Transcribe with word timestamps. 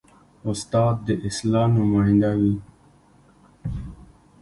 استاد 0.49 0.95
د 1.07 1.09
اصلاح 1.27 1.67
نماینده 1.77 2.31
وي. 2.39 2.55